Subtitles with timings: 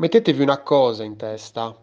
[0.00, 1.76] Mettetevi una cosa in testa,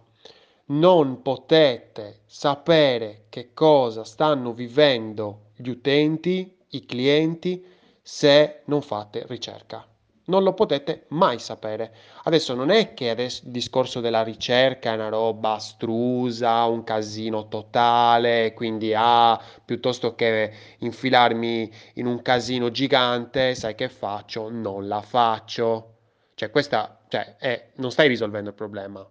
[0.67, 7.61] non potete sapere che cosa stanno vivendo gli utenti, i clienti,
[8.01, 9.85] se non fate ricerca.
[10.27, 11.93] Non lo potete mai sapere.
[12.23, 17.49] Adesso non è che adesso il discorso della ricerca è una roba astrusa, un casino
[17.49, 24.49] totale, quindi ah, piuttosto che infilarmi in un casino gigante, sai che faccio?
[24.49, 25.94] Non la faccio.
[26.35, 29.07] Cioè, questa, cioè, è, non stai risolvendo il problema,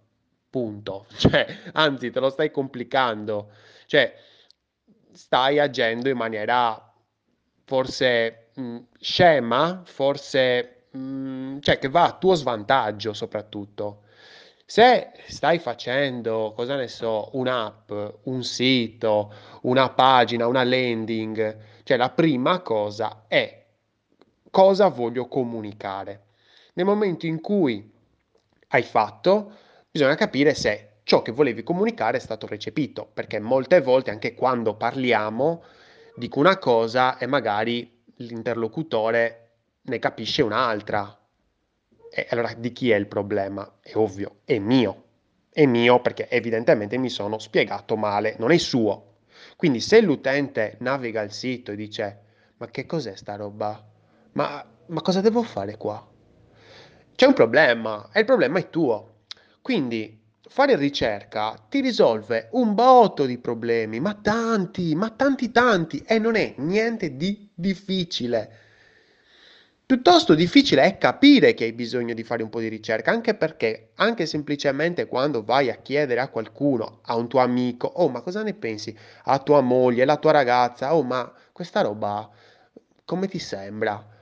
[0.49, 1.05] punto.
[1.17, 3.51] Cioè, anzi, te lo stai complicando.
[3.87, 4.13] Cioè,
[5.11, 6.79] stai agendo in maniera
[7.65, 14.03] forse mh, scema, forse mh, cioè che va a tuo svantaggio soprattutto.
[14.67, 17.91] Se stai facendo, cosa ne so, un'app,
[18.23, 19.31] un sito,
[19.63, 23.63] una pagina, una landing, cioè la prima cosa è
[24.49, 26.23] cosa voglio comunicare.
[26.77, 27.89] Nel momento in cui
[28.67, 29.51] hai fatto,
[29.89, 34.75] bisogna capire se ciò che volevi comunicare è stato recepito, perché molte volte anche quando
[34.75, 35.63] parliamo
[36.15, 39.51] dico una cosa e magari l'interlocutore
[39.83, 41.17] ne capisce un'altra.
[42.09, 43.77] E allora di chi è il problema?
[43.79, 45.03] È ovvio, è mio.
[45.49, 49.19] È mio perché evidentemente mi sono spiegato male, non è suo.
[49.55, 52.23] Quindi se l'utente naviga il sito e dice
[52.57, 53.81] ma che cos'è sta roba?
[54.33, 56.05] Ma, ma cosa devo fare qua?
[57.15, 59.19] C'è un problema e il problema è tuo.
[59.61, 66.19] Quindi fare ricerca ti risolve un botto di problemi, ma tanti, ma tanti tanti, e
[66.19, 68.59] non è niente di difficile.
[69.85, 73.91] Piuttosto difficile è capire che hai bisogno di fare un po' di ricerca, anche perché,
[73.95, 78.43] anche semplicemente quando vai a chiedere a qualcuno, a un tuo amico, oh ma cosa
[78.43, 78.97] ne pensi?
[79.25, 82.29] A tua moglie, alla tua ragazza, oh ma questa roba
[83.05, 84.14] come ti sembra?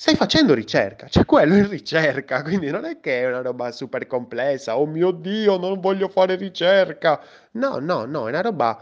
[0.00, 4.06] Stai facendo ricerca, cioè quello è ricerca, quindi non è che è una roba super
[4.06, 7.20] complessa, oh mio Dio, non voglio fare ricerca.
[7.54, 8.80] No, no, no, è una roba,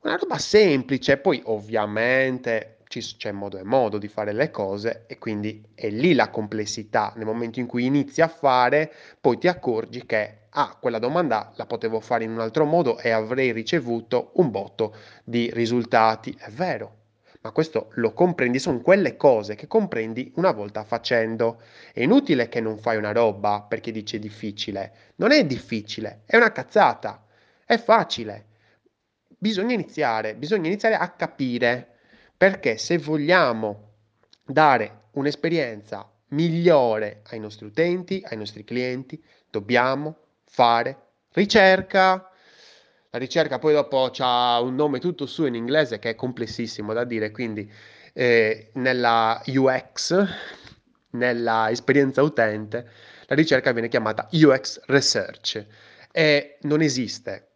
[0.00, 5.64] una roba semplice, poi ovviamente c'è modo e modo di fare le cose e quindi
[5.72, 7.12] è lì la complessità.
[7.14, 11.66] Nel momento in cui inizi a fare, poi ti accorgi che ah, quella domanda la
[11.66, 16.36] potevo fare in un altro modo e avrei ricevuto un botto di risultati.
[16.36, 16.99] È vero,
[17.42, 21.62] ma questo lo comprendi, sono quelle cose che comprendi una volta facendo.
[21.92, 24.92] È inutile che non fai una roba perché dici difficile.
[25.16, 27.24] Non è difficile, è una cazzata,
[27.64, 28.46] è facile.
[29.26, 31.96] Bisogna iniziare, bisogna iniziare a capire
[32.36, 33.92] perché se vogliamo
[34.44, 42.29] dare un'esperienza migliore ai nostri utenti, ai nostri clienti, dobbiamo fare ricerca.
[43.12, 47.02] La ricerca poi dopo ha un nome tutto su in inglese che è complessissimo da
[47.02, 47.68] dire, quindi
[48.12, 50.26] eh, nella UX,
[51.10, 52.88] nella esperienza utente,
[53.26, 55.66] la ricerca viene chiamata UX Research
[56.12, 57.48] e non esiste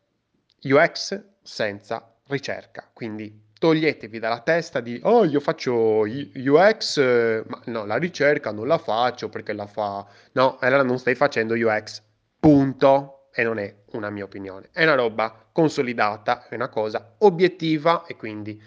[0.63, 6.99] UX senza ricerca, quindi toglietevi dalla testa di oh io faccio UX,
[7.47, 11.55] ma no, la ricerca non la faccio perché la fa, no, allora non stai facendo
[11.55, 12.03] UX,
[12.41, 18.05] punto e non è una mia opinione, è una roba consolidata, è una cosa obiettiva
[18.07, 18.63] e quindi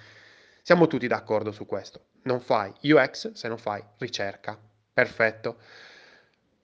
[0.61, 2.07] siamo tutti d'accordo su questo.
[2.23, 4.59] Non fai UX se non fai ricerca.
[4.94, 5.59] Perfetto.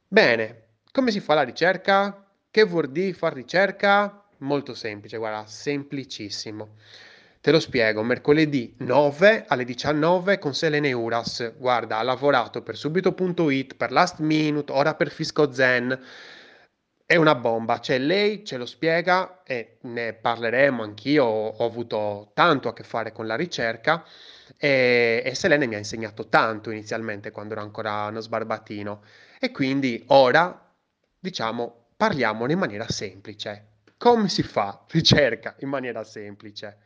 [0.05, 2.25] Bene, come si fa la ricerca?
[2.51, 4.25] Che vuol dire fare ricerca?
[4.39, 6.75] Molto semplice, guarda, semplicissimo.
[7.39, 11.53] Te lo spiego, mercoledì 9 alle 19 con Selene Uras.
[11.57, 15.97] Guarda, ha lavorato per subito.it, per Last Minute, ora per Fisco Zen
[17.13, 22.69] è una bomba, cioè lei ce lo spiega e ne parleremo anch'io, ho avuto tanto
[22.69, 24.03] a che fare con la ricerca
[24.57, 29.03] e, e Selene mi ha insegnato tanto inizialmente quando ero ancora uno sbarbatino
[29.39, 30.59] e quindi ora
[31.19, 33.67] diciamo parliamone in maniera semplice.
[33.95, 36.77] Come si fa ricerca in maniera semplice?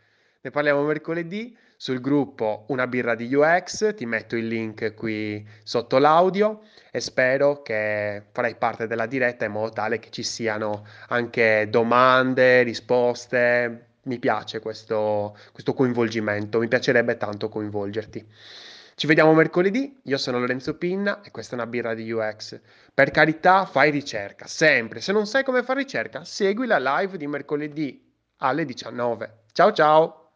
[0.42, 6.00] Ne parliamo mercoledì sul gruppo Una birra di UX, ti metto il link qui sotto
[6.00, 6.62] l'audio
[6.92, 12.64] e spero che farai parte della diretta in modo tale che ci siano anche domande,
[12.64, 13.84] risposte.
[14.08, 18.26] Mi piace questo, questo coinvolgimento, mi piacerebbe tanto coinvolgerti.
[18.96, 22.60] Ci vediamo mercoledì, io sono Lorenzo Pinna e questa è una birra di UX.
[22.94, 25.02] Per carità, fai ricerca, sempre.
[25.02, 29.44] Se non sai come fare ricerca, segui la live di mercoledì alle 19.
[29.52, 30.27] Ciao ciao!